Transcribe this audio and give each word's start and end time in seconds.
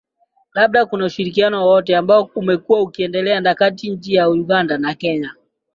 labda 0.53 0.85
kuna 0.85 1.05
ushirikiano 1.05 1.61
wowote 1.61 1.95
ambao 1.97 2.29
umekuwa 2.35 2.81
ukiendelea 2.81 3.55
kati 3.55 3.87
ya 3.87 3.93
nchi 3.93 4.13
ya 4.13 4.29
uganda 4.29 4.77
na 4.77 4.93
kenya 4.93 5.35